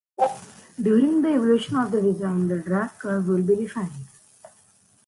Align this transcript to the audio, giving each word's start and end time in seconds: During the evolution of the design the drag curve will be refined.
During 0.81 1.21
the 1.21 1.33
evolution 1.35 1.75
of 1.77 1.91
the 1.91 2.01
design 2.01 2.47
the 2.47 2.57
drag 2.57 2.97
curve 2.97 3.27
will 3.27 3.43
be 3.43 3.53
refined. 3.53 3.91